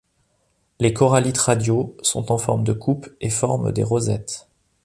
[0.79, 4.47] Les corallites radiaux sont en forme de coupe et forment des rosettes.